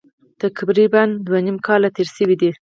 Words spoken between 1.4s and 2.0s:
نیم کاله